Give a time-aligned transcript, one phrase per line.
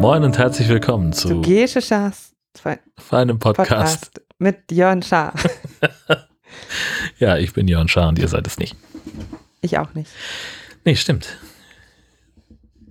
[0.00, 2.34] Moin und herzlich willkommen zu Du Geschischas
[3.10, 3.68] einem Podcast.
[3.68, 5.34] Podcast mit Jörn Schaar.
[7.18, 8.76] Ja, ich bin Jörn Schaar und ihr seid es nicht.
[9.60, 10.10] Ich auch nicht.
[10.84, 11.38] Nee, stimmt.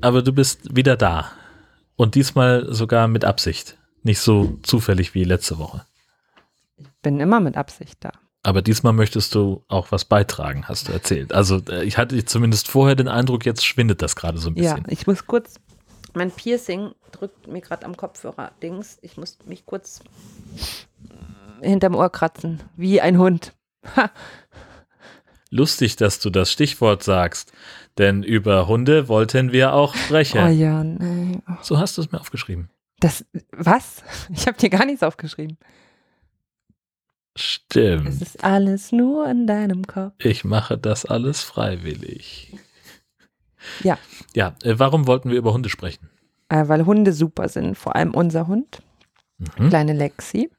[0.01, 1.31] Aber du bist wieder da.
[1.95, 3.77] Und diesmal sogar mit Absicht.
[4.03, 5.85] Nicht so zufällig wie letzte Woche.
[7.07, 8.11] Bin immer mit Absicht da.
[8.43, 11.31] Aber diesmal möchtest du auch was beitragen, hast du erzählt.
[11.33, 14.73] Also äh, ich hatte zumindest vorher den Eindruck, jetzt schwindet das gerade so ein Ja,
[14.75, 14.85] bisschen.
[14.89, 15.55] ich muss kurz.
[16.13, 18.97] Mein Piercing drückt mir gerade am Kopfhörer Dings.
[19.01, 20.01] Ich muss mich kurz
[21.61, 22.61] hinterm Ohr kratzen.
[22.75, 23.53] Wie ein Hund.
[23.95, 24.11] Ha.
[25.49, 27.53] Lustig, dass du das Stichwort sagst.
[27.97, 30.57] Denn über Hunde wollten wir auch Oh sprechen.
[30.59, 30.99] Jörn.
[30.99, 31.39] ey.
[31.49, 31.57] Oh.
[31.61, 32.69] So hast du es mir aufgeschrieben.
[32.99, 33.23] Das.
[33.51, 34.03] Was?
[34.33, 35.57] Ich habe dir gar nichts aufgeschrieben.
[37.37, 38.21] Es Stimmt.
[38.21, 40.13] ist alles nur in deinem Kopf.
[40.19, 42.55] Ich mache das alles freiwillig.
[43.83, 43.97] Ja.
[44.35, 46.09] Ja, äh, warum wollten wir über Hunde sprechen?
[46.49, 47.77] Äh, weil Hunde super sind.
[47.77, 48.81] Vor allem unser Hund.
[49.37, 49.69] Mhm.
[49.69, 50.49] kleine Lexi.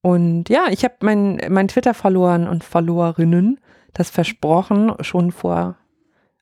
[0.00, 3.60] Und ja, ich habe mein, mein Twitter verloren und Verlorerinnen
[3.92, 5.76] das versprochen schon vor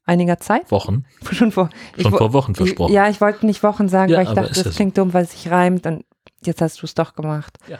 [0.04, 0.70] einiger Zeit.
[0.70, 1.04] Wochen.
[1.32, 2.92] Schon vor, Schon vor Wochen versprochen.
[2.92, 4.70] Ja, ich wollte nicht Wochen sagen, Ja, weil ich dachte, das ja so.
[4.70, 6.04] klingt dumm, weil es sich reimt und
[6.44, 7.58] jetzt hast du es doch gemacht.
[7.68, 7.78] Ja.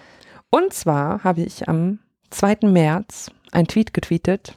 [0.55, 2.59] Und zwar habe ich am 2.
[2.69, 4.55] März ein Tweet getweetet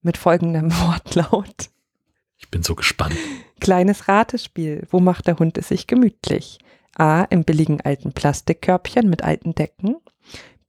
[0.00, 1.68] mit folgendem Wortlaut.
[2.38, 3.14] Ich bin so gespannt.
[3.60, 4.86] Kleines Ratespiel.
[4.90, 6.58] Wo macht der Hund es sich gemütlich?
[6.96, 7.24] A.
[7.24, 9.96] Im billigen alten Plastikkörbchen mit alten Decken.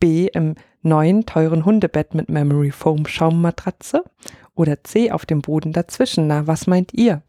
[0.01, 0.27] B.
[0.33, 4.03] Im neuen teuren Hundebett mit Memory Foam Schaummatratze.
[4.53, 5.11] Oder C.
[5.11, 6.27] Auf dem Boden dazwischen.
[6.27, 7.21] Na, was meint ihr?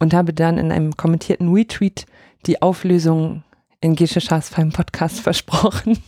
[0.00, 2.06] Und habe dann in einem kommentierten Retweet
[2.46, 3.44] die Auflösung
[3.80, 6.02] in Gesche Schaas feinem Podcast versprochen.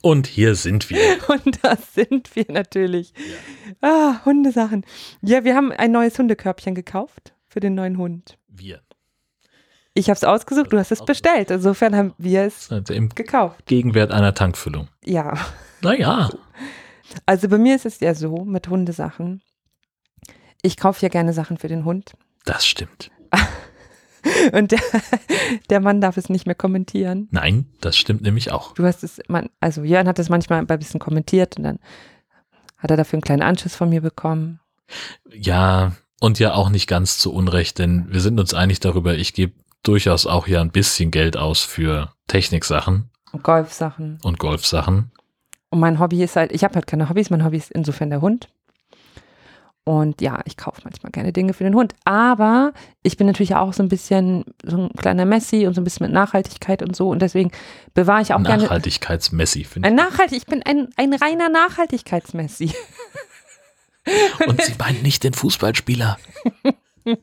[0.00, 0.98] Und hier sind wir.
[1.28, 3.12] Und das sind wir natürlich.
[3.80, 4.84] Ah, Hundesachen.
[5.20, 8.38] Ja, wir haben ein neues Hundekörbchen gekauft für den neuen Hund.
[8.48, 8.80] Wir.
[9.94, 11.50] Ich habe es ausgesucht, du hast es bestellt.
[11.50, 13.66] Insofern haben wir es Also gekauft.
[13.66, 14.88] Gegenwert einer Tankfüllung.
[15.04, 15.34] Ja.
[15.82, 16.30] Naja,
[17.26, 19.42] Also bei mir ist es ja so mit Hundesachen.
[20.62, 22.12] Ich kaufe ja gerne Sachen für den Hund.
[22.46, 23.10] das stimmt.
[24.52, 24.80] Und der,
[25.70, 27.28] der Mann darf es nicht mehr kommentieren.
[27.30, 28.74] Nein, das stimmt nämlich auch.
[28.74, 31.78] Du hast es, man, also Jörn hat es manchmal ein bisschen kommentiert und dann
[32.78, 34.60] hat er dafür einen kleinen Anschiss von mir bekommen.
[35.32, 39.34] Ja, und ja auch nicht ganz zu Unrecht, denn wir sind uns einig darüber, ich
[39.34, 39.52] gebe
[39.82, 44.18] durchaus auch ja ein bisschen Geld aus für Techniksachen Und Golfsachen.
[44.22, 45.10] und Golfsachen.
[45.70, 48.20] Und mein Hobby ist halt, ich habe halt keine Hobbys, mein Hobby ist insofern der
[48.20, 48.48] Hund.
[49.84, 51.94] Und ja, ich kaufe manchmal gerne Dinge für den Hund.
[52.04, 52.72] Aber
[53.02, 56.06] ich bin natürlich auch so ein bisschen so ein kleiner Messi und so ein bisschen
[56.06, 57.08] mit Nachhaltigkeit und so.
[57.08, 57.50] Und deswegen
[57.92, 58.62] bewahre ich auch gerne.
[58.64, 62.64] Nachhaltigkeitsmessi, finde Ein Nachhaltig, ich bin ein, ein reiner Nachhaltigkeitsmessi.
[62.66, 62.74] ich.
[64.48, 66.18] Und sie meint nicht den Fußballspieler.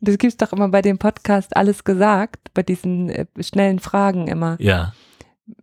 [0.00, 4.56] Das gibt's doch immer bei dem Podcast alles gesagt, bei diesen äh, schnellen Fragen immer.
[4.58, 4.94] Ja,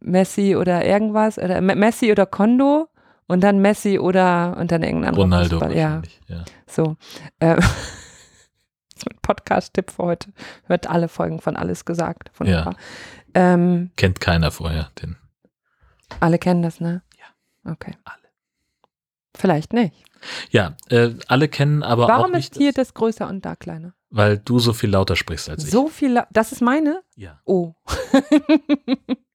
[0.01, 2.89] Messi oder irgendwas, oder Me- Messi oder Kondo
[3.27, 5.75] und dann Messi oder und dann irgendein anderer Ronaldo Fußball.
[5.77, 6.01] Ja.
[6.27, 6.45] Ja.
[6.65, 6.97] so.
[7.39, 7.55] Äh,
[8.95, 10.33] das mein Podcast-Tipp für heute.
[10.65, 12.31] Hört alle Folgen von Alles gesagt.
[12.39, 12.75] Wunderbar.
[13.33, 15.17] Ähm, Kennt keiner vorher den.
[16.19, 17.03] alle kennen das, ne?
[17.19, 17.71] Ja.
[17.71, 17.95] Okay.
[18.03, 18.17] Alle.
[19.35, 20.05] Vielleicht nicht.
[20.49, 23.93] Ja, äh, alle kennen aber auch Warum nicht, ist hier das größer und da kleiner?
[24.09, 25.69] weil du so viel lauter sprichst als ich.
[25.69, 27.03] So viel, das ist meine?
[27.15, 27.41] Ja.
[27.45, 27.73] Oh.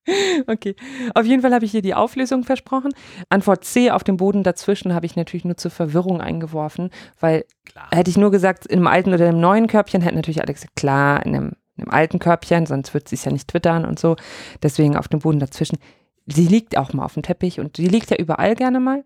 [0.46, 0.74] okay.
[1.14, 2.92] Auf jeden Fall habe ich hier die Auflösung versprochen.
[3.28, 6.90] Antwort C auf dem Boden dazwischen habe ich natürlich nur zur Verwirrung eingeworfen,
[7.20, 7.88] weil Klar.
[7.92, 10.76] hätte ich nur gesagt, in einem alten oder im neuen Körbchen, hätten natürlich alle gesagt,
[10.76, 13.98] klar, in einem, in einem alten Körbchen, sonst wird sie es ja nicht twittern und
[13.98, 14.16] so.
[14.62, 15.78] Deswegen auf dem Boden dazwischen.
[16.26, 19.04] Sie liegt auch mal auf dem Teppich und sie liegt ja überall gerne mal.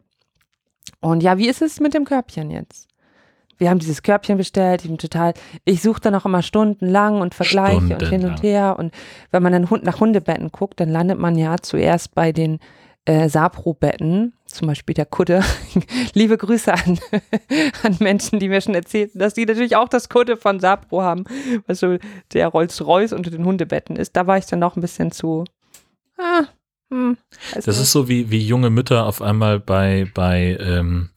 [1.00, 2.88] Und ja, wie ist es mit dem Körbchen jetzt?
[3.58, 5.34] Wir haben dieses Körbchen bestellt, ich bin total,
[5.64, 8.76] ich suche dann auch immer stundenlang und vergleiche und hin und her.
[8.78, 8.92] Und
[9.30, 12.58] wenn man dann Hund nach Hundebetten guckt, dann landet man ja zuerst bei den
[13.06, 15.42] äh, Sapro-Betten, zum Beispiel der Kudde.
[16.14, 16.98] Liebe Grüße an,
[17.82, 21.24] an Menschen, die mir schon erzählten, dass die natürlich auch das Kudde von Sapro haben,
[21.66, 21.98] was so
[22.32, 24.16] der Rolls-Royce unter den Hundebetten ist.
[24.16, 25.44] Da war ich dann noch ein bisschen zu.
[26.18, 26.47] Ah,
[26.91, 27.16] hm,
[27.54, 27.82] weiß Das nicht.
[27.84, 31.10] ist so wie, wie junge Mütter auf einmal bei, bei ähm,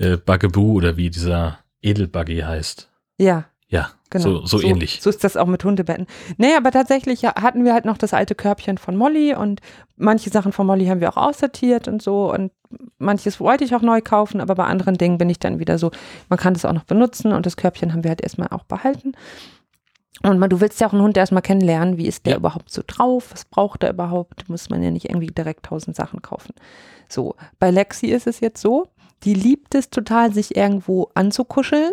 [0.00, 2.88] äh, Bugaboo oder wie dieser Edelbuggy heißt.
[3.18, 4.24] Ja, Ja, genau.
[4.24, 5.00] so, so, ähnlich.
[5.00, 6.06] So ist das auch mit Hundebetten.
[6.38, 9.60] Nee, aber tatsächlich ja, hatten wir halt noch das alte Körbchen von Molly und
[9.96, 12.50] manche Sachen von Molly haben wir auch aussortiert und so und
[12.98, 15.90] manches wollte ich auch neu kaufen, aber bei anderen Dingen bin ich dann wieder so,
[16.28, 19.12] man kann das auch noch benutzen und das Körbchen haben wir halt erstmal auch behalten.
[20.22, 22.38] Und man, du willst ja auch einen Hund erstmal kennenlernen, wie ist der Ja.
[22.38, 26.20] überhaupt so drauf, was braucht er überhaupt, muss man ja nicht irgendwie direkt tausend Sachen
[26.20, 26.54] kaufen.
[27.08, 28.88] So, bei Lexi ist es jetzt so,
[29.24, 31.92] die liebt es total, sich irgendwo anzukuscheln.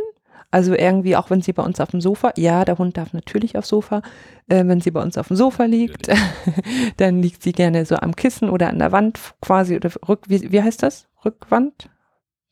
[0.50, 3.57] Also irgendwie, auch wenn sie bei uns auf dem Sofa, ja, der Hund darf natürlich
[3.57, 4.01] aufs Sofa,
[4.47, 6.07] äh, wenn sie bei uns auf dem Sofa liegt,
[6.97, 10.51] dann liegt sie gerne so am Kissen oder an der Wand quasi oder rück, wie,
[10.51, 11.09] wie heißt das?
[11.25, 11.89] Rückwand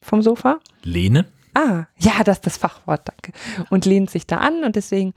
[0.01, 0.59] vom Sofa?
[0.83, 1.25] Lehne,
[1.57, 3.31] Ah, ja, das ist das Fachwort, danke.
[3.69, 5.13] Und lehnt sich da an und deswegen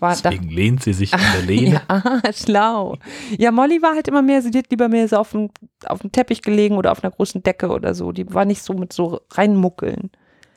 [0.00, 0.30] war da.
[0.30, 1.82] deswegen lehnt sie sich an der Lehne.
[1.88, 2.96] Ja, ah, schlau.
[3.38, 5.50] Ja, Molly war halt immer mehr, sie hat lieber mehr so auf dem,
[5.86, 8.12] auf dem Teppich gelegen oder auf einer großen Decke oder so.
[8.12, 10.10] Die war nicht so mit so reinmuckeln.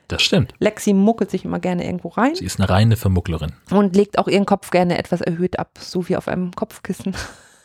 [0.08, 0.52] Das stimmt.
[0.58, 3.52] Lexi muckelt sich immer gerne irgendwo rein Sie ist eine reine Vermugglerin.
[3.70, 7.16] und legt auch ihren Kopf gerne etwas erhöht ab, so wie auf einem Kopfkissen.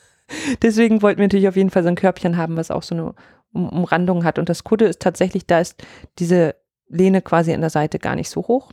[0.62, 3.14] Deswegen wollten wir natürlich auf jeden Fall so ein Körbchen haben, was auch so eine
[3.52, 4.40] um Umrandung hat.
[4.40, 5.84] Und das Kudde ist tatsächlich, da ist
[6.20, 6.56] diese
[6.88, 8.72] Lehne quasi an der Seite gar nicht so hoch.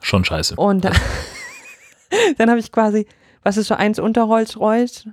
[0.00, 0.56] Schon scheiße.
[0.56, 0.94] Und dann,
[2.38, 3.06] dann habe ich quasi,
[3.42, 5.08] was ist so eins unter Rolls Royce?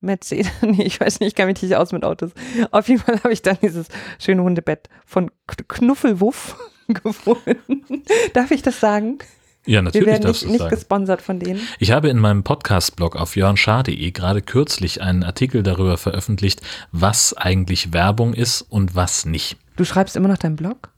[0.00, 2.30] Mercedes, nee, ich weiß nicht, ich kann mich nicht aus mit Autos.
[2.70, 3.88] Auf jeden Fall habe ich dann dieses
[4.18, 5.30] schöne Hundebett von
[5.68, 6.56] Knuffelwuff
[6.88, 8.02] gefunden.
[8.34, 9.18] Darf ich das sagen?
[9.64, 10.74] Ja, Wir natürlich werden darfst nicht, du nicht sagen.
[10.74, 11.60] gesponsert von denen.
[11.80, 16.60] Ich habe in meinem Podcast-Blog auf jörnschar.de gerade kürzlich einen Artikel darüber veröffentlicht,
[16.92, 19.56] was eigentlich Werbung ist und was nicht.
[19.74, 20.90] Du schreibst immer noch deinen Blog?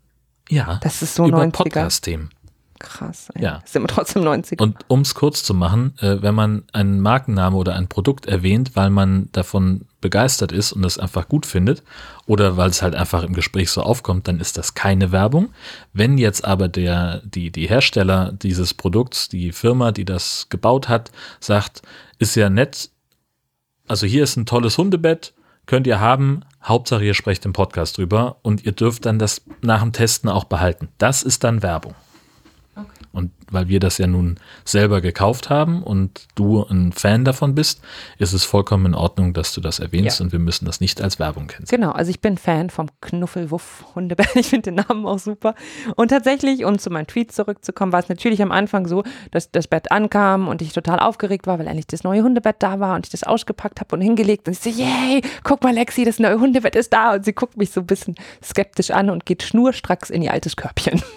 [0.51, 1.51] Ja, Das ist so über 90er.
[1.53, 2.31] Podcast-Themen.
[2.79, 3.31] Krass.
[3.35, 3.45] Ey.
[3.45, 3.63] Ja.
[3.65, 4.63] Ist immer trotzdem 90er.
[4.63, 8.73] Und um es kurz zu machen, äh, wenn man einen Markenname oder ein Produkt erwähnt,
[8.75, 11.83] weil man davon begeistert ist und es einfach gut findet
[12.27, 15.51] oder weil es halt einfach im Gespräch so aufkommt, dann ist das keine Werbung.
[15.93, 21.11] Wenn jetzt aber der, die, die Hersteller dieses Produkts, die Firma, die das gebaut hat,
[21.41, 21.83] sagt,
[22.19, 22.91] ist ja nett,
[23.89, 25.35] also hier ist ein tolles Hundebett,
[25.67, 29.83] könnt ihr haben, Hauptsache ihr sprecht im Podcast drüber und ihr dürft dann das nach
[29.83, 30.89] dem Testen auch behalten.
[30.99, 31.95] Das ist dann Werbung.
[33.13, 37.81] Und weil wir das ja nun selber gekauft haben und du ein Fan davon bist,
[38.19, 40.25] ist es vollkommen in Ordnung, dass du das erwähnst Ja.
[40.25, 41.67] und wir müssen das nicht als Werbung kennen.
[41.69, 44.29] Genau, also ich bin Fan vom Knuffelwuff Hundebett.
[44.37, 45.55] Ich finde den Namen auch super.
[45.97, 49.67] Und tatsächlich, um zu meinem Tweet zurückzukommen, war es natürlich am Anfang so, dass das
[49.69, 53.07] Bett ankam und ich total aufgeregt war, weil endlich das neue Hundebett da war und
[53.07, 56.39] ich das ausgepackt habe und hingelegt und ich so, yay, guck mal Lexi, das neue
[56.39, 57.15] Hundebett ist da.
[57.15, 58.15] Und sie guckt mich so ein bisschen
[58.45, 61.03] skeptisch an und geht schnurstracks in ihr altes Körbchen.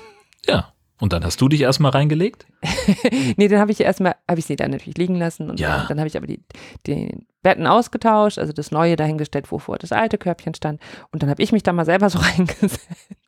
[0.48, 0.74] Ja.
[1.02, 2.46] Und dann hast du dich erstmal reingelegt?
[3.36, 5.86] nee, dann habe ich erstmal, habe ich sie dann natürlich liegen lassen und Ja.
[5.90, 6.42] dann, habe ich aber die,
[6.88, 10.80] die Betten ausgetauscht, also das neue dahingestellt, wovor das alte Körbchen stand.
[11.12, 12.88] Und dann habe ich mich da mal selber so reingesetzt.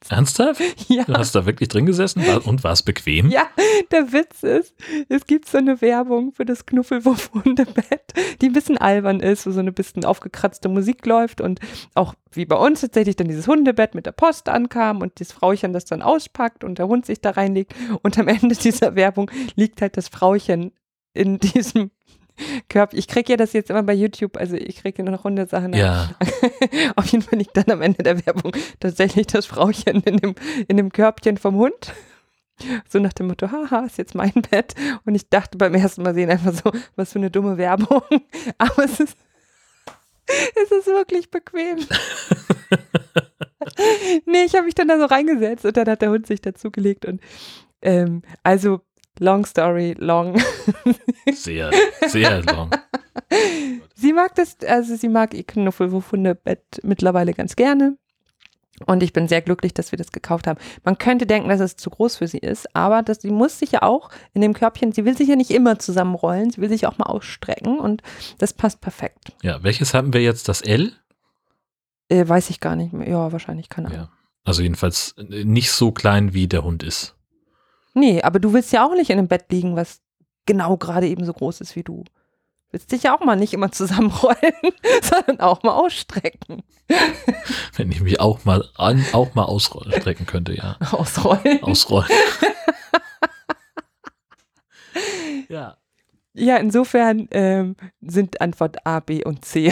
[0.10, 0.62] Ernsthaft?
[0.88, 1.04] Ja.
[1.06, 3.30] Du hast da wirklich drin gesessen und war es bequem?
[3.32, 3.44] Ja,
[3.92, 4.76] der Witz ist,
[5.10, 9.62] es gibt so eine Werbung für das Knuffelwurf-Hundebett, die ein bisschen albern ist, wo so
[9.62, 11.60] eine bisschen aufgekratzte Musik läuft und
[11.96, 15.72] auch wie bei uns tatsächlich dann dieses Hundebett mit der Post ankam und das Frauchen
[15.72, 17.63] das dann auspackt und der Hund sich da reinlegt
[18.02, 20.72] und am Ende dieser Werbung liegt halt das Frauchen
[21.14, 21.92] in diesem
[22.70, 22.98] Körper.
[22.98, 25.74] Ich kriege ja das jetzt immer bei YouTube, also ich kriege ja noch Hundesachen.
[25.74, 26.10] Ja.
[26.96, 30.36] Auf jeden Fall liegt dann am Ende der Werbung tatsächlich das Frauchen in dem,
[30.68, 31.94] in dem Körbchen vom Hund.
[32.88, 34.76] So nach dem Motto, haha, ist jetzt mein Bett.
[35.06, 38.02] Und ich dachte beim ersten Mal sehen einfach so, was für eine dumme Werbung.
[38.58, 39.18] Aber es ist,
[40.28, 41.80] es ist wirklich bequem.
[44.26, 47.06] nee, ich habe mich dann da so reingesetzt und dann hat der Hund sich dazugelegt.
[47.06, 47.22] Und
[47.82, 48.82] ähm, also,
[49.20, 50.42] long story, long.
[51.32, 51.72] Sehr,
[52.08, 52.70] sehr long.
[53.96, 57.98] Sie mag das, also sie mag ihr Knuffelwurf-Hundebett mittlerweile ganz gerne.
[58.86, 60.60] Und ich bin sehr glücklich, dass wir das gekauft haben.
[60.84, 63.72] Man könnte denken, dass es zu groß für sie ist, aber das, sie muss sich
[63.72, 66.88] ja auch in dem Körbchen, sie will sich ja nicht immer zusammenrollen, sie will sich
[66.88, 68.02] auch mal ausstrecken und
[68.40, 69.34] das passt perfekt.
[69.44, 70.50] Ja, welches haben wir jetzt?
[70.50, 70.94] Das L?
[72.10, 73.08] Äh, weiß ich gar nicht mehr.
[73.08, 74.02] Ja, wahrscheinlich keine Ahnung.
[74.02, 74.10] Ja.
[74.44, 77.16] Also jedenfalls nicht so klein, wie der Hund ist.
[77.94, 80.02] Nee, aber du willst ja auch nicht in einem Bett liegen, was
[80.46, 82.04] genau gerade eben so groß ist wie du.
[82.72, 84.54] Willst dich ja auch mal nicht immer zusammenrollen,
[85.02, 86.64] sondern auch mal ausstrecken.
[87.76, 90.78] Wenn ich mich auch mal an, auch mal ausstrecken könnte, ja.
[90.92, 91.62] Ausrollen.
[91.62, 92.10] Ausrollen.
[95.50, 95.78] ja.
[96.34, 99.72] Ja, insofern ähm, sind Antwort A, B und C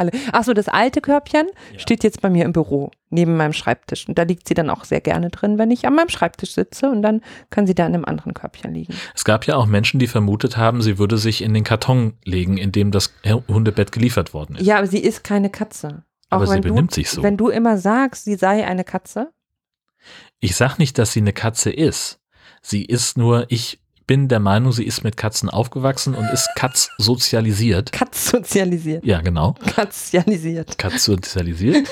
[0.00, 0.10] alle.
[0.32, 1.78] Achso, das alte Körbchen Ja.
[1.78, 4.08] steht jetzt bei mir im Büro, neben meinem Schreibtisch.
[4.08, 6.90] Und da liegt sie dann auch sehr gerne drin, wenn ich an meinem Schreibtisch sitze
[6.90, 8.94] und dann kann sie da in einem anderen Körbchen liegen.
[9.14, 12.56] Es gab ja auch Menschen, die vermutet haben, sie würde sich in den Karton legen,
[12.56, 13.12] in dem das
[13.48, 14.66] Hundebett geliefert worden ist.
[14.66, 16.02] Ja, aber sie ist keine Katze.
[16.30, 17.22] Auch Aber sie wenn du, benimmt sich so.
[17.22, 19.30] Wenn du immer sagst, sie sei eine Katze,
[20.38, 22.20] Ich sag nicht, dass sie eine Katze ist.
[22.62, 23.79] Sie ist nur, ich
[24.10, 27.92] bin der Meinung, sie ist mit Katzen aufgewachsen und ist Katz sozialisiert.
[27.92, 29.04] Katz sozialisiert.
[29.04, 29.52] Ja, genau.
[29.52, 30.78] Katzialisiert.
[30.78, 31.88] Katz sozialisiert.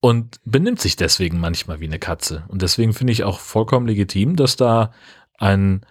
[0.00, 2.42] und benimmt sich deswegen manchmal wie eine Katze.
[2.48, 4.92] Und deswegen finde ich auch vollkommen legitim, dass da
[5.38, 5.86] ein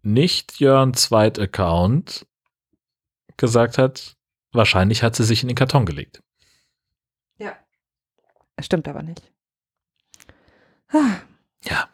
[0.00, 2.26] nicht Jörn Zweit-Account
[3.36, 4.16] gesagt hat,
[4.52, 6.22] wahrscheinlich hat sie sich in den Karton gelegt.
[8.60, 9.30] Stimmt aber nicht.
[10.88, 11.18] Ah,
[11.64, 11.90] Ja.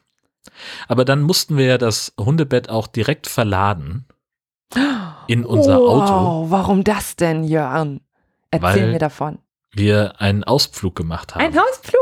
[0.88, 4.06] Aber dann mussten wir ja das Hundebett auch direkt verladen
[5.26, 6.50] in unser wow, Auto.
[6.50, 8.00] Warum das denn, Jörn?
[8.50, 9.38] Erzähl mir davon.
[9.72, 11.42] Wir einen Ausflug gemacht haben.
[11.44, 12.00] Ein Hausflug?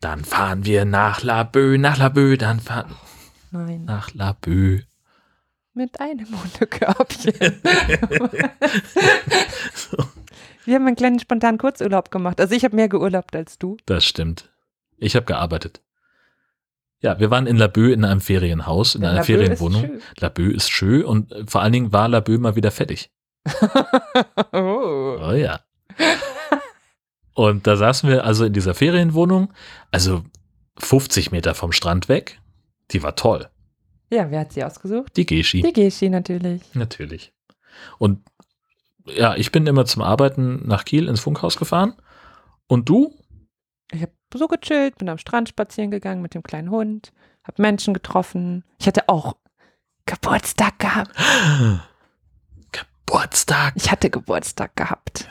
[0.00, 2.94] Dann fahren wir nach Laboe, nach Laboe, dann fahren
[3.50, 4.84] Nein, nach Laboe.
[5.74, 7.34] mit einem Hundekörbchen.
[10.64, 12.42] Wir haben einen kleinen spontanen Kurzurlaub gemacht.
[12.42, 13.78] Also ich habe mehr geurlaubt als du.
[13.86, 14.50] Das stimmt.
[14.98, 15.80] Ich habe gearbeitet.
[17.00, 20.00] Ja, wir waren in Laboe in einem Ferienhaus, in einer Laboe Ferienwohnung.
[20.18, 23.10] Laboe ist schön und vor allen Dingen war Laboe mal wieder fertig.
[24.52, 25.18] oh.
[25.20, 25.60] Oh ja.
[27.34, 29.52] Und da saßen wir also in dieser Ferienwohnung,
[29.92, 30.24] also
[30.78, 32.40] 50 Meter vom Strand weg.
[32.90, 33.48] Die war toll.
[34.10, 35.16] Ja, wer hat sie ausgesucht?
[35.16, 35.62] Die Geschi.
[35.62, 36.62] Die Geschi natürlich.
[36.74, 37.32] Natürlich.
[37.98, 38.24] Und
[39.06, 41.94] ja, ich bin immer zum Arbeiten nach Kiel ins Funkhaus gefahren.
[42.66, 43.14] Und du?
[43.92, 47.12] Ich habe so gechillt, bin am Strand spazieren gegangen mit dem kleinen Hund,
[47.44, 48.64] habe Menschen getroffen.
[48.78, 49.36] Ich hatte auch
[50.06, 51.12] Geburtstag gehabt.
[52.72, 53.74] Geburtstag.
[53.76, 55.28] Ich hatte Geburtstag gehabt.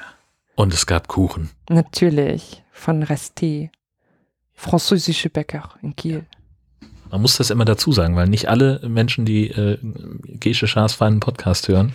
[0.55, 1.51] Und es gab Kuchen.
[1.69, 3.69] Natürlich, von Resté.
[4.53, 6.25] Französische Bäcker in Kiel.
[7.11, 9.77] Man muss das immer dazu sagen, weil nicht alle Menschen, die äh,
[10.39, 11.93] Gesche Schaas feinen Podcast hören,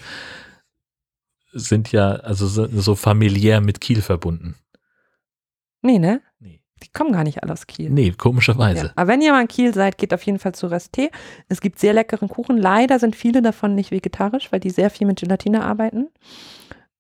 [1.52, 4.54] sind ja also so, so familiär mit Kiel verbunden.
[5.82, 6.23] Nee, ne?
[6.83, 7.91] Die kommen gar nicht alle aus Kiel.
[7.91, 8.87] Nee, komischerweise.
[8.87, 8.93] Ja.
[8.97, 11.11] Aber wenn ihr mal in Kiel seid, geht auf jeden Fall zu Resté.
[11.49, 12.57] Es gibt sehr leckeren Kuchen.
[12.57, 16.09] Leider sind viele davon nicht vegetarisch, weil die sehr viel mit Gelatine arbeiten.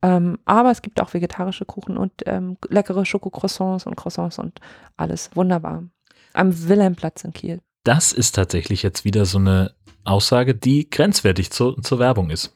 [0.02, 4.60] Ähm, aber es gibt auch vegetarische Kuchen und ähm, leckere Schokocroissants und Croissants und
[4.96, 5.30] alles.
[5.34, 5.84] Wunderbar.
[6.32, 7.60] Am Wilhelmplatz in Kiel.
[7.84, 9.74] Das ist tatsächlich jetzt wieder so eine
[10.04, 12.54] Aussage, die grenzwertig zu, zur Werbung ist.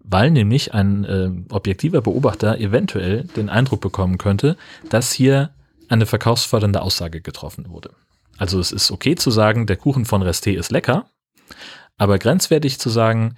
[0.00, 4.56] Weil nämlich ein äh, objektiver Beobachter eventuell den Eindruck bekommen könnte,
[4.90, 5.50] dass hier
[5.88, 7.90] eine verkaufsfördernde Aussage getroffen wurde.
[8.38, 11.06] Also es ist okay zu sagen, der Kuchen von Resté ist lecker,
[11.96, 13.36] aber grenzwertig zu sagen,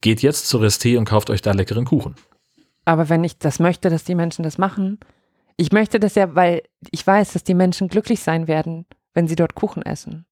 [0.00, 2.14] geht jetzt zu Resté und kauft euch da leckeren Kuchen.
[2.84, 4.98] Aber wenn ich das möchte, dass die Menschen das machen,
[5.56, 9.36] ich möchte das ja, weil ich weiß, dass die Menschen glücklich sein werden, wenn sie
[9.36, 10.26] dort Kuchen essen.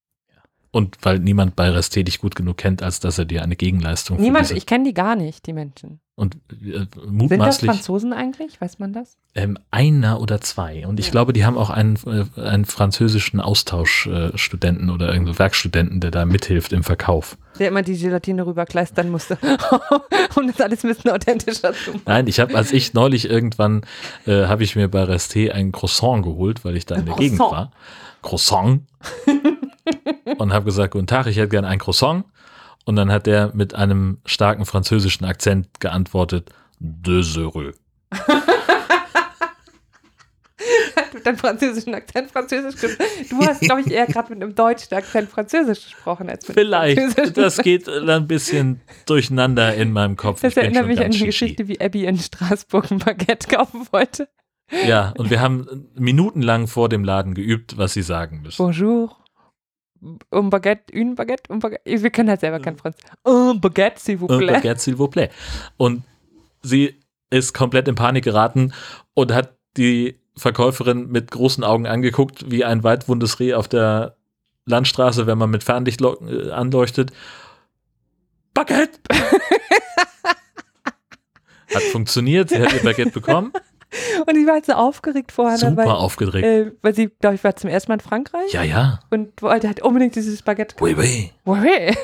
[0.71, 4.19] Und weil niemand bei Resté dich gut genug kennt, als dass er dir eine Gegenleistung
[4.19, 5.99] Niemand, ich kenne die gar nicht, die Menschen.
[6.15, 8.61] Und äh, Sind das mutmaßlich Franzosen eigentlich?
[8.61, 9.17] Weiß man das?
[9.33, 10.85] Ähm, einer oder zwei.
[10.85, 11.11] Und ich Ja.
[11.13, 16.71] glaube, die haben auch einen, äh, einen französischen Austauschstudenten oder irgendeinen Werkstudenten, der da mithilft
[16.71, 17.37] im Verkauf.
[17.57, 19.37] Der immer die Gelatine rüberkleistern musste,
[20.35, 22.01] um das alles ein bisschen authentischer zu machen.
[22.05, 23.81] Nein, ich habe, als ich neulich irgendwann,
[24.27, 27.39] äh, habe ich mir bei Resté ein Croissant geholt, weil ich da in der Gegend
[27.39, 27.71] Croissant.
[27.71, 27.71] war.
[28.21, 28.81] Croissant.
[30.37, 32.25] und habe gesagt, guten Tag, ich hätte gern ein Croissant.
[32.85, 36.49] Und dann hat der mit einem starken französischen Akzent geantwortet,
[37.37, 37.75] euros.
[41.13, 43.09] Mit deinem französischen Akzent Französisch gesprochen.
[43.29, 46.65] Du hast, glaube ich, eher gerade mit einem deutschen Akzent Französisch gesprochen als mit einem
[46.65, 50.41] Vielleicht, das geht ein bisschen durcheinander in meinem Kopf.
[50.41, 51.25] Das Ich erinnert mich an die.
[51.25, 54.27] Geschichte, wie Abby in Straßburg ein Baguette kaufen wollte.
[54.87, 58.57] Ja, und wir haben minutenlang vor dem Laden geübt, was sie sagen müssen.
[58.57, 59.15] Bonjour.
[60.31, 61.81] Un baguette, une baguette, un baguette.
[61.85, 63.09] Wir können halt selber kein Französisch.
[63.25, 64.53] Un baguette, s'il vous Un plaît.
[64.53, 65.29] baguette, s'il vous plaît.
[65.77, 66.03] Und
[66.61, 66.95] sie
[67.29, 68.73] ist komplett in Panik geraten
[69.13, 74.17] und hat die Verkäuferin mit großen Augen angeguckt, wie ein weitwundes Reh auf der
[74.65, 77.11] Landstraße, wenn man mit Fernlicht äh, anleuchtet.
[78.53, 78.99] Baguette!
[81.73, 83.51] Hat funktioniert, sie hat ihr Baguette bekommen.
[84.27, 86.43] Und ich war halt so aufgeregt vorher, ne, Super weil, aufgedreht.
[86.43, 88.99] äh, weil sie, glaube ich, war zum ersten Mal in Frankreich Ja, ja.
[89.11, 91.31] und wollte halt unbedingt dieses Baguette Oui, oui.
[91.45, 91.95] Oui.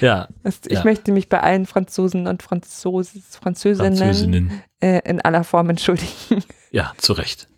[0.00, 0.84] Ja, Das, ich Ja.
[0.84, 4.62] möchte mich bei allen Franzosen und Franzos, Französinnen Französinnen.
[4.80, 6.44] äh, in aller Form entschuldigen.
[6.70, 7.48] Ja, zu Recht.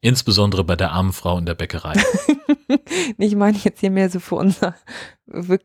[0.00, 1.94] Insbesondere bei der armen Frau in der Bäckerei.
[3.18, 4.74] ich meine jetzt hier mehr so für unser,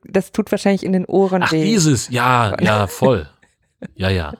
[0.03, 1.63] das tut wahrscheinlich in den Ohren Ach, weh.
[1.63, 3.29] dieses, ja, ja, voll.
[3.95, 4.33] Ja, ja.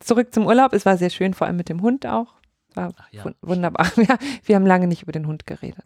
[0.00, 2.34] Zurück zum Urlaub, es war sehr schön, vor allem mit dem Hund auch.
[2.74, 3.24] War ja.
[3.24, 3.90] wun- wunderbar.
[3.96, 5.84] Ja, wir haben lange nicht über den Hund geredet.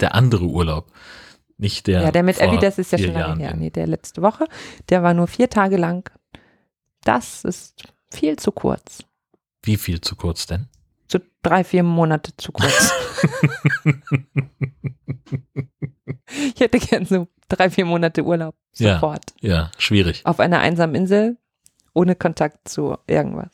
[0.00, 0.90] Der andere Urlaub.
[1.56, 2.02] Nicht der.
[2.02, 3.54] Ja, der mit Abby, das ist ja schon lange Jahren her.
[3.56, 4.46] Nee, der letzte Woche,
[4.88, 6.10] der war nur vier Tage lang.
[7.04, 9.04] Das ist viel zu kurz.
[9.62, 10.68] Wie viel zu kurz denn?
[11.06, 12.92] Zu drei, vier Monate zu kurz.
[16.54, 18.54] ich hätte gern so drei, vier Monate Urlaub.
[18.76, 18.94] Ja.
[18.94, 19.24] Sofort.
[19.40, 20.22] Ja, schwierig.
[20.24, 21.36] Auf einer einsamen Insel,
[21.94, 23.50] ohne Kontakt zu irgendwas.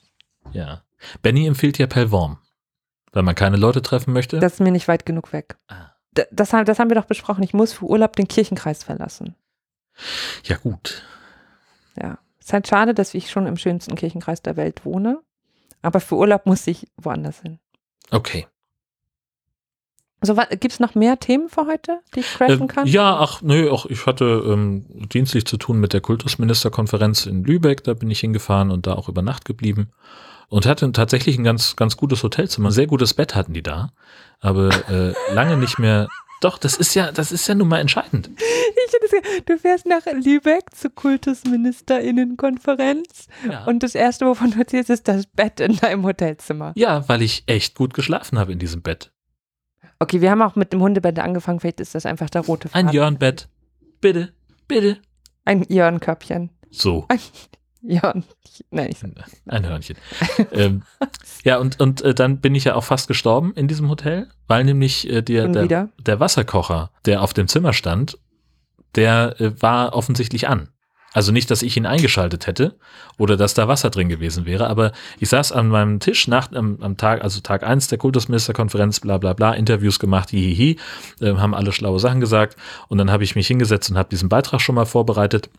[0.52, 0.82] Ja.
[1.22, 2.38] Benny empfiehlt ja Pellworm.
[3.12, 4.38] Weil man keine Leute treffen möchte.
[4.38, 5.56] Das ist mir nicht weit genug weg.
[5.68, 5.90] Ah.
[6.30, 7.42] Das, haben- das haben wir doch besprochen.
[7.42, 9.34] Ich muss für Urlaub den Kirchenkreis verlassen.
[10.44, 11.02] Ja, gut.
[12.00, 12.18] Ja.
[12.38, 15.20] Ist halt schade, dass ich schon im schönsten Kirchenkreis der Welt wohne.
[15.82, 17.58] Aber für Urlaub muss ich woanders hin.
[18.10, 18.46] Okay.
[20.22, 22.86] So, gibt es noch mehr Themen für heute, die ich crashen Ähm, kann?
[22.86, 27.82] ja, ach, nö, auch ich hatte ähm, dienstlich zu tun mit der Kultusministerkonferenz in Lübeck,
[27.84, 29.88] da bin ich hingefahren und da auch über Nacht geblieben.
[30.48, 32.68] Und hatte tatsächlich ein ganz, ganz gutes Hotelzimmer.
[32.70, 33.92] Ein sehr gutes Bett hatten die da.
[34.40, 36.08] Aber äh, lange nicht mehr.
[36.40, 38.30] Doch, das ist ja, das ist ja nun mal entscheidend.
[38.36, 38.90] Ich
[39.46, 43.64] du fährst nach Lübeck zur Kultusministerinnenkonferenz Ja.
[43.64, 46.72] und das Erste, wovon du erzählst, ist das Bett in deinem Hotelzimmer.
[46.76, 49.12] ja, weil ich echt gut geschlafen habe in diesem Bett.
[50.00, 52.86] Okay, wir haben auch mit dem Hundebett angefangen, vielleicht ist das einfach der rote Ein
[52.86, 52.96] Faden.
[52.96, 53.48] Jörnbett.
[54.00, 54.32] Bitte,
[54.66, 54.98] bitte.
[55.44, 56.48] Ein Jörnkörbchen.
[56.70, 57.06] So.
[57.82, 58.24] Jörn.
[58.70, 59.02] Nein, ich
[59.46, 59.96] Ein Hörnchen.
[60.52, 60.82] ähm,
[61.44, 64.64] ja, und, und äh, dann bin ich ja auch fast gestorben in diesem Hotel, weil
[64.64, 68.18] nämlich äh, der, der, der Wasserkocher, der auf dem Zimmer stand,
[68.94, 70.68] der äh, war offensichtlich an.
[71.12, 72.76] Also nicht, dass ich ihn eingeschaltet hätte
[73.18, 76.78] oder dass da Wasser drin gewesen wäre, aber ich saß an meinem Tisch nach, am,
[76.80, 80.76] am Tag, also Tag eins der Kultusministerkonferenz, bla bla bla, Interviews gemacht, hihihi,
[81.20, 82.56] äh, haben alle schlaue Sachen gesagt
[82.88, 85.50] und dann habe ich mich hingesetzt und habe diesen Beitrag schon mal vorbereitet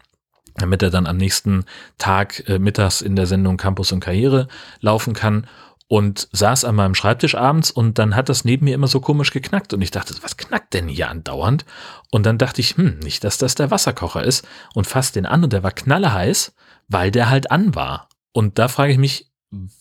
[0.55, 1.63] damit er dann am nächsten
[1.97, 4.49] Tag äh, mittags in der Sendung Campus und Karriere
[4.81, 5.47] laufen kann
[5.91, 9.31] und saß an meinem Schreibtisch abends und dann hat das neben mir immer so komisch
[9.31, 11.65] geknackt und ich dachte, was knackt denn hier andauernd?
[12.11, 15.43] Und dann dachte ich, hm, nicht, dass das der Wasserkocher ist und fasst den an
[15.43, 16.55] und der war knalleheiß,
[16.87, 18.07] weil der halt an war.
[18.31, 19.33] Und da frage ich mich,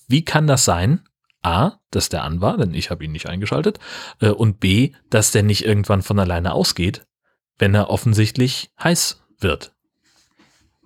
[0.09, 1.03] wie kann das sein?
[1.43, 3.79] A, dass der an war, denn ich habe ihn nicht eingeschaltet,
[4.19, 7.07] äh, und B, dass der nicht irgendwann von alleine ausgeht,
[7.57, 9.75] wenn er offensichtlich heiß wird.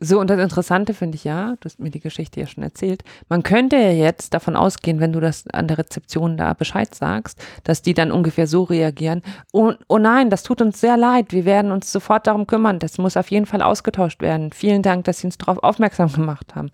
[0.01, 3.05] So, und das Interessante finde ich ja, du hast mir die Geschichte ja schon erzählt,
[3.29, 7.41] man könnte ja jetzt davon ausgehen, wenn du das an der Rezeption da Bescheid sagst,
[7.63, 9.23] dass die dann ungefähr so reagieren,
[9.53, 12.99] oh, oh nein, das tut uns sehr leid, wir werden uns sofort darum kümmern, das
[12.99, 14.53] muss auf jeden Fall ausgetauscht werden.
[14.53, 16.71] Vielen Dank, dass Sie uns darauf aufmerksam gemacht haben.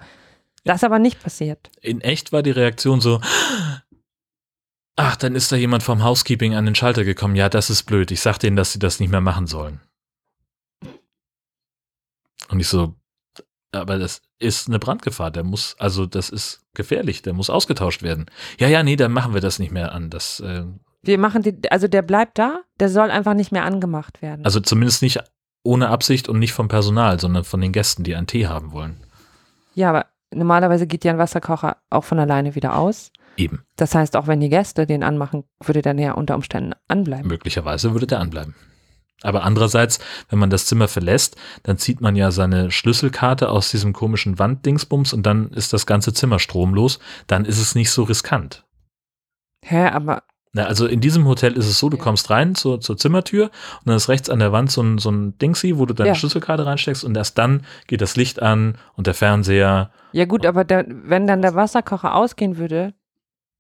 [0.64, 1.70] Das ist aber nicht passiert.
[1.82, 3.20] in echt war die Reaktion so,
[4.96, 7.36] ach, dann ist da jemand vom Housekeeping an den Schalter gekommen.
[7.36, 8.10] Ja, das ist blöd.
[8.10, 9.80] Ich sag denen, dass sie das nicht mehr machen sollen.
[12.48, 12.94] Und ich so,
[13.72, 15.30] aber das ist eine Brandgefahr.
[15.30, 17.22] Der muss, also das ist gefährlich.
[17.22, 18.26] Der muss ausgetauscht werden.
[18.58, 20.10] Ja, ja, nee, dann machen wir das nicht mehr an.
[20.10, 20.64] Das, äh,
[21.02, 24.44] Wir machen die, also der bleibt da, der soll einfach nicht mehr angemacht werden.
[24.44, 25.20] also zumindest nicht
[25.62, 28.96] ohne Absicht und nicht vom Personal, sondern von den Gästen, die einen Tee haben wollen.
[29.74, 33.10] ja, aber normalerweise geht ja ein Wasserkocher auch von alleine wieder aus.
[33.36, 33.64] Eben.
[33.76, 37.28] Das heißt, auch wenn die Gäste den anmachen, würde der ja unter Umständen anbleiben.
[37.28, 38.54] Möglicherweise würde der anbleiben.
[39.22, 43.92] Aber andererseits, wenn man das Zimmer verlässt, dann zieht man ja seine Schlüsselkarte aus diesem
[43.92, 46.98] komischen Wanddingsbums und dann ist das ganze Zimmer stromlos.
[47.26, 48.64] Dann ist es nicht so riskant.
[49.62, 52.02] Hä, aber Na, also in diesem Hotel ist es so, du Ja.
[52.02, 55.10] kommst rein zur, zur Zimmertür und dann ist rechts an der Wand so ein, so
[55.10, 56.14] ein Dingsi, wo du deine Ja.
[56.16, 59.92] Schlüsselkarte reinsteckst und erst dann geht das Licht an und der Fernseher.
[60.12, 62.94] ja gut, aber der, wenn dann der Wasserkocher ausgehen würde,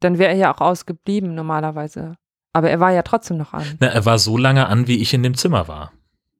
[0.00, 2.16] dann wäre er ja auch ausgeblieben normalerweise.
[2.52, 3.64] Aber er war ja trotzdem noch an.
[3.80, 5.92] Na, er war so lange an, wie ich in dem Zimmer war.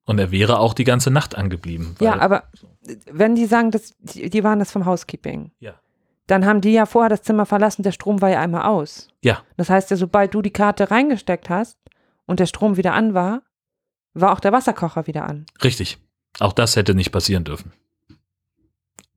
[0.05, 1.95] Und er wäre auch die ganze Nacht angeblieben.
[2.01, 2.45] Ja, aber
[3.11, 5.75] wenn die sagen, dass die, die waren das vom Housekeeping, Ja.
[6.27, 9.09] dann haben die ja vorher das Zimmer verlassen, der Strom war ja einmal aus.
[9.23, 9.43] Ja.
[9.57, 11.79] Das heißt ja, sobald du die Karte reingesteckt hast
[12.27, 13.43] und der Strom wieder an war,
[14.15, 15.47] war auch der Wasserkocher wieder an.
[15.63, 15.99] Richtig.
[16.41, 17.73] Auch das hätte nicht passieren dürfen.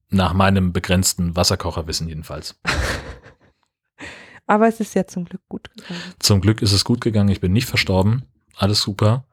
[0.10, 2.60] Nach meinem begrenzten Wasserkocherwissen jedenfalls.
[4.48, 6.02] Aber es ist ja zum Glück gut gegangen.
[6.20, 7.30] Zum Glück ist es gut gegangen.
[7.30, 8.24] Ich bin nicht verstorben.
[8.58, 9.26] Alles super.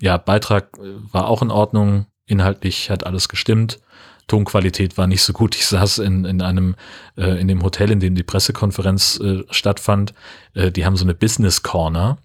[0.00, 2.06] Ja, Beitrag äh, war auch in Ordnung.
[2.26, 3.80] Inhaltlich hat alles gestimmt.
[4.26, 5.54] Tonqualität war nicht so gut.
[5.56, 6.74] Ich saß in, in einem,
[7.16, 10.14] äh, in dem Hotel, in dem die Pressekonferenz äh, stattfand.
[10.54, 12.18] Äh, die haben so eine Business Corner.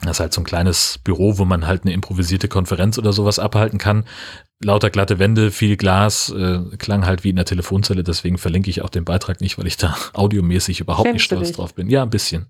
[0.00, 3.38] Das ist halt so ein kleines Büro, wo man halt eine improvisierte Konferenz oder sowas
[3.38, 4.04] abhalten kann.
[4.60, 8.04] Lauter glatte Wände, viel Glas, äh, klang halt wie in der Telefonzelle.
[8.04, 11.36] Deswegen verlinke ich auch den Beitrag nicht, weil ich da audiomäßig überhaupt nicht Schämst du
[11.36, 11.90] stolz drauf bin.
[11.90, 12.46] Ja, ein bisschen.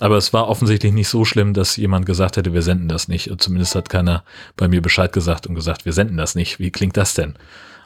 [0.00, 3.30] Aber es war offensichtlich nicht so schlimm, dass jemand gesagt hätte, wir senden das nicht.
[3.30, 4.24] Und zumindest hat keiner
[4.56, 6.58] bei mir Bescheid gesagt und gesagt, wir senden das nicht.
[6.58, 7.34] Wie klingt das denn?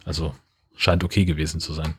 [0.04, 0.34] Also
[0.76, 1.94] scheint okay gewesen zu sein.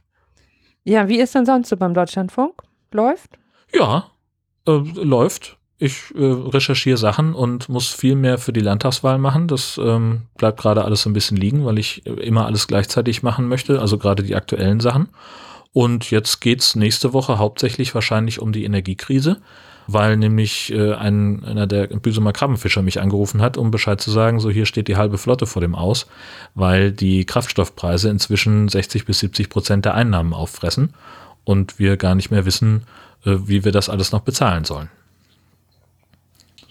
[0.84, 2.62] Ja, wie ist denn sonst so beim Deutschlandfunk?
[2.92, 3.38] Läuft?
[3.74, 4.12] Ja,
[4.68, 5.58] äh, läuft.
[5.78, 9.50] Ich äh, recherchiere Sachen und muss viel mehr für die Landtagswahl machen.
[9.50, 13.24] Das ähm, bleibt gerade alles so ein bisschen liegen, weil ich äh, immer alles gleichzeitig
[13.24, 15.10] machen möchte, also gerade die aktuellen Sachen.
[15.74, 19.42] Und jetzt geht's nächste Woche hauptsächlich wahrscheinlich um die Energiekrise,
[19.88, 24.40] weil nämlich äh, ein, einer der Büsumer Krabbenfischer mich angerufen hat, um Bescheid zu sagen,
[24.40, 26.08] so hier steht die halbe Flotte vor dem Aus,
[26.54, 30.94] weil die Kraftstoffpreise inzwischen 60 bis 70 Prozent der Einnahmen auffressen
[31.44, 32.84] und wir gar nicht mehr wissen,
[33.26, 34.90] äh, wie wir das alles noch bezahlen sollen.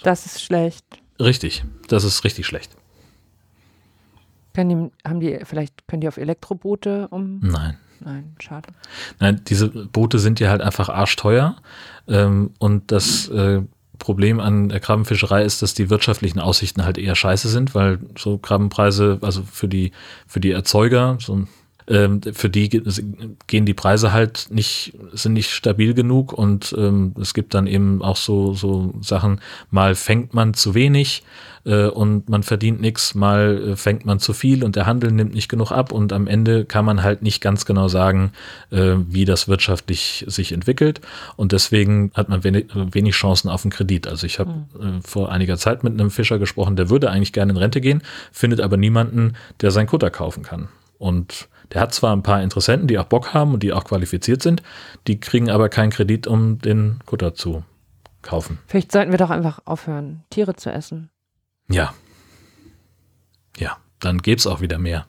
[0.05, 0.85] Das ist schlecht.
[1.19, 2.77] Richtig, das ist richtig schlecht.
[4.53, 7.41] Können die, haben die, vielleicht können die auf Elektroboote um.
[7.41, 7.79] Nein.
[8.01, 8.69] Nein, schade.
[9.19, 11.57] Nein, diese Boote sind ja halt einfach arschteuer.
[12.07, 13.63] Ähm, und das äh,
[13.99, 18.37] Problem an der Krabbenfischerei ist, dass die wirtschaftlichen Aussichten halt eher scheiße sind, weil so
[18.37, 19.93] Krabbenpreise, also für die,
[20.27, 21.47] für die Erzeuger, so
[21.89, 22.69] ähm, für die
[23.47, 28.03] gehen die Preise halt nicht, sind nicht stabil genug und ähm, es gibt dann eben
[28.03, 31.23] auch so, so Sachen, mal fängt man zu wenig
[31.65, 35.35] äh, und man verdient nichts, mal äh, fängt man zu viel und der Handel nimmt
[35.35, 38.33] nicht genug ab und am Ende kann man halt nicht ganz genau sagen,
[38.71, 41.03] äh, wie das wirtschaftlich sich entwickelt
[41.37, 44.07] und deswegen hat man wenig, wenig Chancen auf einen Kredit.
[44.07, 45.03] Also ich habe mhm.
[45.03, 48.61] vor einiger Zeit mit einem Fischer gesprochen, der würde eigentlich gerne in Rente gehen, findet
[48.61, 50.69] aber niemanden, der sein Kutter kaufen kann.
[50.99, 54.43] Und der hat zwar ein paar Interessenten, die auch Bock haben und die auch qualifiziert
[54.43, 54.63] sind,
[55.07, 57.65] die kriegen aber keinen Kredit, um den Kutter zu
[58.23, 58.59] kaufen.
[58.67, 61.11] Vielleicht sollten wir doch einfach aufhören, Tiere zu essen.
[61.69, 61.93] Ja.
[63.59, 65.07] Ja, dann gäbe es auch wieder mehr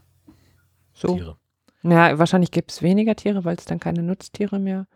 [0.94, 1.16] so.
[1.16, 1.38] Tiere.
[1.84, 4.88] Ja, wahrscheinlich gibt es weniger Tiere, weil es dann keine Nutztiere mehr.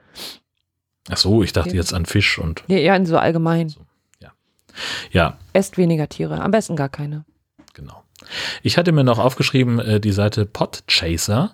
[1.10, 2.64] Ach so, ich dachte jetzt an Fisch und.
[2.68, 3.70] Ja, ja so allgemein.
[3.70, 3.82] So,
[4.20, 4.32] ja.
[5.12, 5.38] ja.
[5.54, 7.26] Esst weniger Tiere, am besten gar keine.
[8.64, 11.54] Ich hatte mir noch aufgeschrieben, äh, die Seite Podchaser.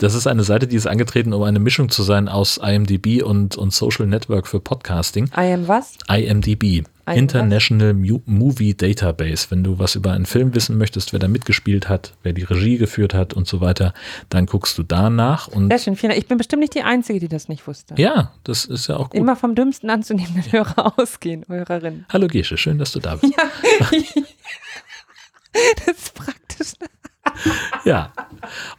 [0.00, 3.58] Das ist eine Seite, die ist angetreten, um eine Mischung zu sein aus IMDb und,
[3.58, 5.30] und Social Network für Podcasting.
[5.36, 5.98] IM was?
[6.08, 6.62] IMDb.
[6.62, 8.20] IM International was?
[8.24, 9.50] Movie Database.
[9.50, 12.78] Wenn du was über einen Film wissen möchtest, wer da mitgespielt hat, wer die Regie
[12.78, 13.92] geführt hat und so weiter,
[14.30, 15.48] dann guckst du da nach.
[15.48, 16.22] Und Sehr schön, vielen Dank.
[16.22, 17.94] Ich bin bestimmt nicht die Einzige, die das nicht wusste.
[17.98, 19.20] Ja, das ist ja auch gut.
[19.20, 22.06] Immer vom dümmsten anzunehmenden Hörer ausgehen, Hörerin.
[22.10, 23.34] Hallo Gesche, schön, dass du da bist.
[23.36, 23.90] Ja.
[25.52, 26.72] Das ist praktisch.
[27.84, 28.12] ja.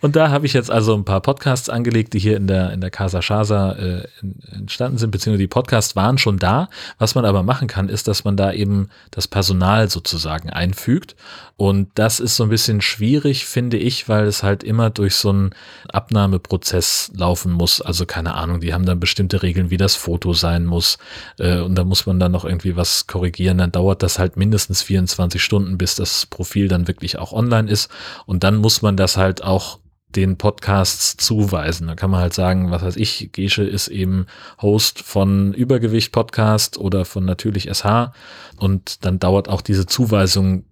[0.01, 2.81] Und da habe ich jetzt also ein paar Podcasts angelegt, die hier in der, in
[2.81, 4.07] der Casa Shasa äh,
[4.51, 6.69] entstanden sind, beziehungsweise die Podcasts waren schon da.
[6.97, 11.15] Was man aber machen kann, ist, dass man da eben das Personal sozusagen einfügt.
[11.61, 15.29] Und das ist so ein bisschen schwierig, finde ich, weil es halt immer durch so
[15.29, 15.51] einen
[15.89, 17.81] Abnahmeprozess laufen muss.
[17.81, 20.97] Also keine Ahnung, die haben dann bestimmte Regeln, wie das Foto sein muss.
[21.37, 23.59] Äh, und da muss man dann noch irgendwie was korrigieren.
[23.59, 27.91] Dann dauert das halt mindestens 24 Stunden, bis das Profil dann wirklich auch online ist.
[28.25, 29.79] Und dann muss man das halt auch
[30.15, 31.87] den Podcasts zuweisen.
[31.87, 34.25] Da kann man halt sagen, was weiß ich, Gesche ist eben
[34.61, 38.11] Host von Übergewicht Podcast oder von Natürlich SH
[38.57, 40.65] und dann dauert auch diese Zuweisung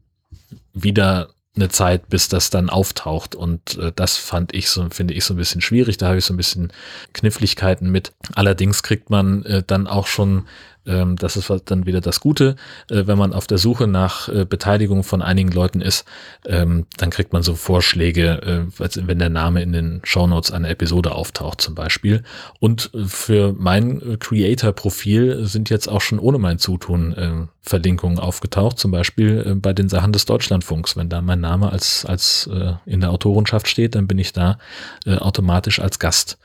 [0.73, 3.35] wieder eine Zeit, bis das dann auftaucht.
[3.35, 5.97] Und äh, das fand ich so, finde ich so ein bisschen schwierig.
[5.97, 6.71] Da habe ich so ein bisschen
[7.13, 8.13] Kniffligkeiten mit.
[8.35, 10.47] Allerdings kriegt man äh, dann auch schon
[10.85, 12.55] ähm, das ist dann wieder das Gute,
[12.89, 16.05] äh, wenn man auf der Suche nach äh, Beteiligung von einigen Leuten ist,
[16.45, 21.13] ähm, dann kriegt man so Vorschläge, äh, wenn der Name in den Shownotes einer Episode
[21.13, 22.23] auftaucht zum Beispiel.
[22.59, 29.55] Und für mein Creator-Profil sind jetzt auch schon ohne mein Zutun Verlinkungen aufgetaucht, zum Beispiel
[29.61, 30.95] bei den Sachen des Deutschlandfunks.
[30.95, 32.49] Wenn da mein Name als, als
[32.85, 34.57] in der Autorenschaft steht, dann bin ich da
[35.05, 36.37] automatisch als Gast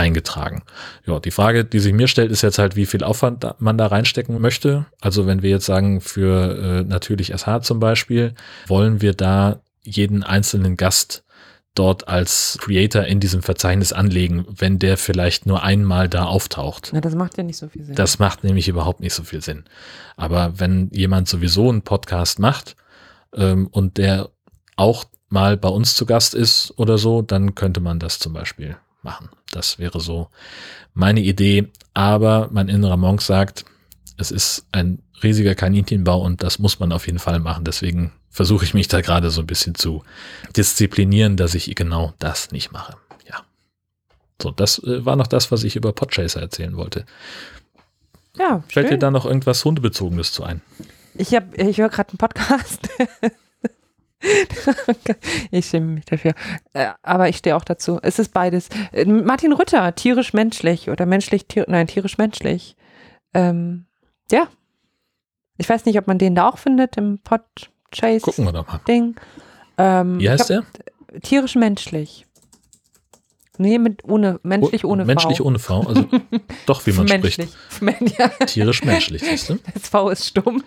[0.00, 0.62] eingetragen.
[1.06, 3.86] Ja, die Frage, die sich mir stellt, ist jetzt halt, wie viel Aufwand man da
[3.86, 4.86] reinstecken möchte.
[5.00, 8.34] Also wenn wir jetzt sagen, für äh, natürlich SH zum Beispiel,
[8.66, 11.22] wollen wir da jeden einzelnen Gast
[11.74, 16.90] dort als Creator in diesem Verzeichnis anlegen, wenn der vielleicht nur einmal da auftaucht.
[16.92, 17.94] Na, das macht ja nicht so viel Sinn.
[17.94, 19.64] Das macht nämlich überhaupt nicht so viel Sinn.
[20.16, 22.74] Aber wenn jemand sowieso einen Podcast macht
[23.36, 24.30] ähm, und der
[24.76, 28.76] auch mal bei uns zu Gast ist oder so, dann könnte man das zum Beispiel
[29.02, 29.28] machen.
[29.50, 30.28] Das wäre so
[30.94, 31.68] meine Idee.
[31.94, 33.64] Aber mein innerer Monk sagt,
[34.16, 37.64] es ist ein riesiger Kaninchenbau und das muss man auf jeden Fall machen.
[37.64, 40.04] Deswegen versuche ich mich da gerade so ein bisschen zu
[40.56, 42.96] disziplinieren, dass ich genau das nicht mache.
[43.28, 43.42] Ja.
[44.40, 47.04] So, das äh, war noch das, was ich über Podchaser erzählen wollte.
[48.38, 48.94] Ja, Fällt schön.
[48.94, 50.62] dir da noch irgendwas Hundebezogenes zu ein?
[51.14, 52.88] Ich, hab, ich höre gerade einen Podcast.
[55.50, 56.34] ich schäme mich dafür.
[56.72, 57.98] Äh, aber ich stehe auch dazu.
[58.02, 58.68] Es ist beides.
[58.92, 62.76] Äh, Martin Rütter, tierisch-menschlich oder menschlich, tier, nein, tierisch-menschlich.
[63.34, 63.86] Ähm,
[64.30, 64.48] ja.
[65.56, 68.20] Ich weiß nicht, ob man den da auch findet im Podchase.
[68.20, 68.80] Gucken wir doch mal.
[68.88, 69.16] Ding.
[69.78, 70.64] Ähm, Wie heißt der?
[71.22, 72.26] Tierisch-menschlich.
[73.60, 75.50] Nee, mit ohne, menschlich ohne menschlich V.
[75.50, 76.06] Menschlich ohne V, also
[76.66, 77.46] doch, wie man spricht.
[78.18, 78.28] Ja.
[78.46, 79.58] Tierisch-menschlich, siehst du?
[79.74, 80.64] Das V ist stumm.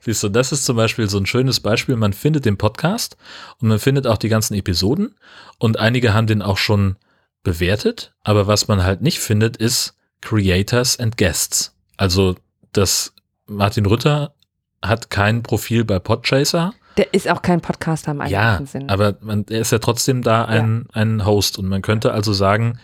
[0.00, 1.96] Siehst du, das ist zum Beispiel so ein schönes Beispiel.
[1.96, 3.16] Man findet den Podcast
[3.60, 5.14] und man findet auch die ganzen Episoden
[5.58, 6.96] und einige haben den auch schon
[7.42, 11.74] bewertet, aber was man halt nicht findet, ist Creators and Guests.
[11.96, 12.36] Also
[12.72, 13.14] das
[13.46, 14.34] Martin Rütter
[14.82, 16.72] hat kein Profil bei Podchaser.
[16.96, 18.90] Der ist auch kein Podcaster im eigentlichen ja, Sinn.
[18.90, 21.00] aber man, er ist ja trotzdem da ein, ja.
[21.00, 22.80] ein Host und man könnte also sagen,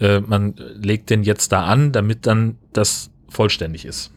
[0.00, 4.12] äh, man legt den jetzt da an, damit dann das vollständig ist.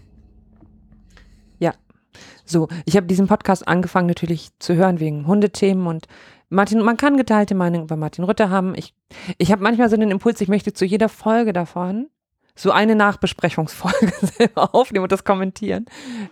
[2.52, 6.08] So, ich habe diesen Podcast angefangen natürlich zu hören wegen Hundethemen und
[6.50, 8.76] Martin, man kann geteilte Meinung über Martin Rütter haben.
[8.76, 8.94] Ich,
[9.38, 12.08] ich habe manchmal so einen Impuls, ich möchte zu jeder Folge davon
[12.54, 15.86] so eine Nachbesprechungsfolge selber aufnehmen und das kommentieren.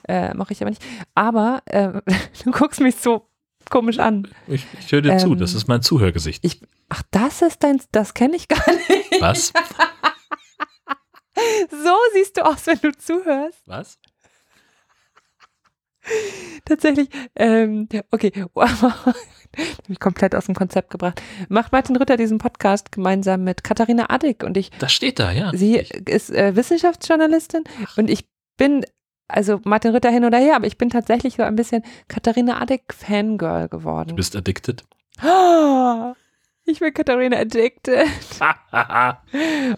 [0.09, 0.83] Äh, Mache ich aber nicht.
[1.15, 2.01] Aber äh,
[2.43, 3.29] du guckst mich so
[3.69, 4.27] komisch an.
[4.47, 6.43] Ich, ich höre dir ähm, zu, das ist mein Zuhörgesicht.
[6.43, 9.21] Ich, ach, das ist dein, das kenne ich gar nicht.
[9.21, 9.53] Was?
[11.71, 13.61] so siehst du aus, wenn du zuhörst.
[13.67, 13.97] Was?
[16.65, 18.31] Tatsächlich, ähm, okay,
[19.87, 21.21] mich komplett aus dem Konzept gebracht.
[21.47, 24.71] Macht Martin Rütter diesen Podcast gemeinsam mit Katharina Addig und ich.
[24.79, 25.51] Das steht da, ja.
[25.53, 27.97] Sie ist äh, Wissenschaftsjournalistin Ach.
[27.97, 28.85] und ich bin,
[29.27, 32.93] also Martin Rütter hin oder her, aber ich bin tatsächlich so ein bisschen Katharina Addig
[32.93, 34.09] Fangirl geworden.
[34.09, 34.83] Du bist addicted?
[35.23, 36.13] Oh,
[36.65, 38.07] ich bin Katharina addicted.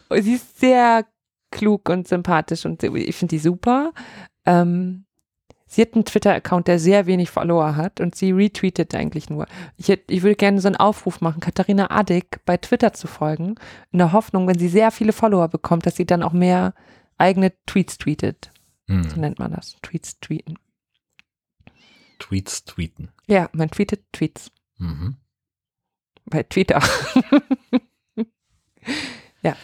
[0.22, 1.06] sie ist sehr
[1.52, 3.94] klug und sympathisch und ich finde die super.
[4.46, 5.06] Ähm,
[5.74, 9.48] Sie hat einen Twitter-Account, der sehr wenig Follower hat und sie retweetet eigentlich nur.
[9.78, 13.56] Ich, hätte, ich würde gerne so einen Aufruf machen, Katharina Adick bei Twitter zu folgen,
[13.94, 16.74] in der Hoffnung, wenn sie sehr viele Follower bekommt, dass sie dann auch mehr
[17.18, 18.52] eigene Tweets tweetet.
[18.90, 19.10] Hm.
[19.10, 19.78] So nennt man das.
[19.82, 20.60] Tweets tweeten.
[22.20, 23.14] Tweets tweeten.
[23.28, 24.52] Ja, man tweetet Tweets.
[24.78, 25.16] Mhm.
[26.26, 26.84] Bei Twitter.
[29.42, 29.56] ja.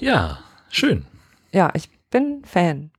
[0.00, 1.06] Ja, schön.
[1.52, 2.90] Ja, ich bin Fan.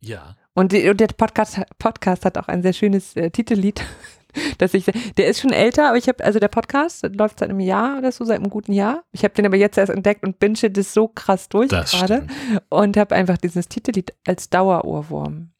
[0.00, 0.36] Ja.
[0.54, 3.82] Und, und der Podcast, Podcast hat auch ein sehr schönes äh, Titellied,
[4.58, 4.84] dass ich,
[5.16, 8.12] der ist schon älter, aber ich habe, also der Podcast läuft seit einem Jahr oder
[8.12, 9.04] so, seit einem guten Jahr.
[9.12, 12.26] Ich habe den aber jetzt erst entdeckt und binge das so krass durch das gerade
[12.68, 15.52] und habe einfach dieses Titellied als Dauerohrwurm.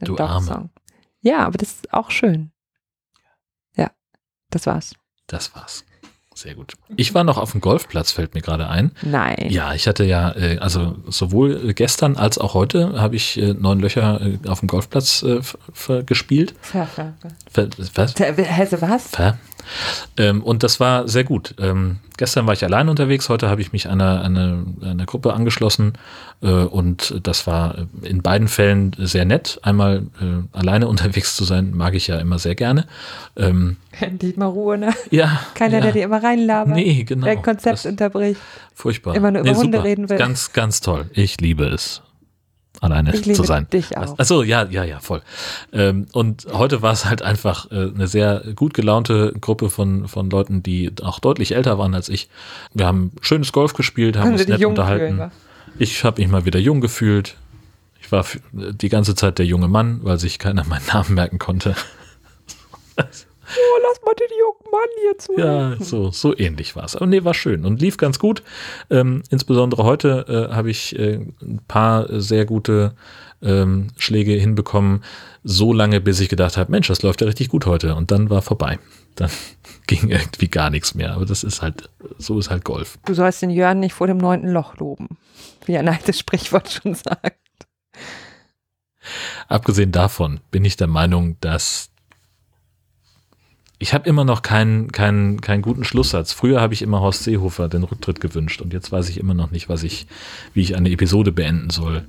[0.00, 0.70] Du Arme.
[1.20, 2.52] Ja, aber das ist auch schön.
[3.76, 3.90] Ja,
[4.50, 4.94] das war's.
[5.26, 5.84] Das war's.
[6.34, 6.74] Sehr gut.
[6.96, 8.90] Ich war noch auf dem Golfplatz, fällt mir gerade ein.
[9.02, 9.46] Nein.
[9.50, 13.80] Ja, ich hatte ja, äh, also sowohl gestern als auch heute habe ich äh, neun
[13.80, 15.24] Löcher äh, auf dem Golfplatz
[16.06, 16.54] gespielt.
[16.60, 17.14] Ver, ver,
[17.48, 17.68] ver.
[17.94, 18.14] Was?
[18.18, 19.08] Hesse was?
[19.08, 19.38] Ver.
[20.16, 21.54] Ähm, und das war sehr gut.
[21.58, 25.94] Ähm, gestern war ich allein unterwegs, heute habe ich mich einer, einer, einer Gruppe angeschlossen
[26.42, 29.58] äh, und das war in beiden Fällen sehr nett.
[29.62, 32.86] Einmal äh, alleine unterwegs zu sein, mag ich ja immer sehr gerne.
[33.36, 34.92] Ähm, Endlich mal Ruhe, ne?
[35.10, 35.40] Ja.
[35.54, 35.80] Keiner, ja.
[35.82, 36.74] der dir immer reinlabert.
[36.74, 37.24] Nee, genau.
[37.24, 38.40] Der Konzept unterbricht.
[38.74, 39.14] Furchtbar.
[39.14, 39.88] Immer nur über nee, Hunde super.
[39.88, 40.18] reden will.
[40.18, 41.10] Ganz, ganz toll.
[41.12, 42.02] Ich liebe es
[42.84, 43.66] alleine ich liebe zu sein.
[43.72, 44.18] Dich auch.
[44.18, 45.22] Achso, ja, ja, ja, voll.
[45.72, 50.30] Ähm, und heute war es halt einfach äh, eine sehr gut gelaunte Gruppe von, von
[50.30, 52.28] Leuten, die auch deutlich älter waren als ich.
[52.72, 55.16] Wir haben schönes Golf gespielt, haben uns nett unterhalten.
[55.16, 55.30] Fühlen,
[55.78, 57.36] ich habe mich mal wieder jung gefühlt.
[58.00, 61.74] Ich war die ganze Zeit der junge Mann, weil sich keiner meinen Namen merken konnte.
[63.46, 65.38] Oh, lass mal den jungen Mann hier zu.
[65.38, 66.96] Ja, so, so ähnlich war es.
[66.96, 68.42] Aber nee, war schön und lief ganz gut.
[68.90, 72.94] Ähm, insbesondere heute äh, habe ich äh, ein paar sehr gute
[73.42, 75.04] ähm, Schläge hinbekommen.
[75.42, 77.94] So lange, bis ich gedacht habe, Mensch, das läuft ja richtig gut heute.
[77.94, 78.78] Und dann war vorbei.
[79.14, 79.30] Dann
[79.86, 81.14] ging irgendwie gar nichts mehr.
[81.14, 82.98] Aber das ist halt, so ist halt Golf.
[83.04, 85.18] Du sollst den Jörn nicht vor dem neunten Loch loben,
[85.66, 87.38] wie ein altes Sprichwort schon sagt.
[89.48, 91.90] Abgesehen davon bin ich der Meinung, dass
[93.84, 96.32] ich habe immer noch keinen, keinen, keinen guten Schlusssatz.
[96.32, 99.50] Früher habe ich immer Horst Seehofer den Rücktritt gewünscht und jetzt weiß ich immer noch
[99.50, 100.06] nicht, was ich,
[100.54, 102.06] wie ich eine Episode beenden soll.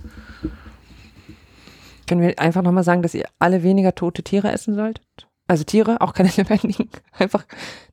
[2.07, 5.27] Können wir einfach nochmal sagen, dass ihr alle weniger tote Tiere essen solltet?
[5.47, 6.89] Also Tiere, auch keine lebendigen.
[7.11, 7.45] Einfach,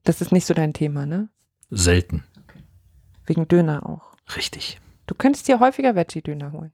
[0.04, 1.28] das ist nicht so dein Thema, ne?
[1.68, 2.22] Selten.
[3.26, 4.14] Wegen Döner auch.
[4.36, 4.80] Richtig.
[5.08, 6.72] Du könntest dir häufiger Veggie-Döner holen.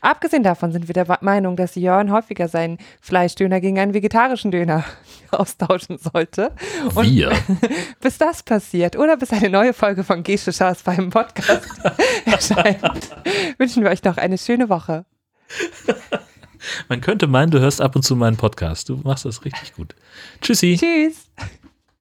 [0.00, 4.84] Abgesehen davon sind wir der Meinung, dass Jörn häufiger seinen Fleischdöner gegen einen vegetarischen Döner
[5.30, 6.52] austauschen sollte.
[6.94, 7.32] Und wir.
[8.00, 11.68] bis das passiert oder bis eine neue Folge von Gesche Schaas beim Podcast
[12.24, 13.10] erscheint,
[13.58, 15.04] wünschen wir euch noch eine schöne Woche.
[16.88, 18.88] Man könnte meinen, du hörst ab und zu meinen Podcast.
[18.88, 19.94] Du machst das richtig gut.
[20.40, 20.76] Tschüssi.
[20.78, 21.30] Tschüss.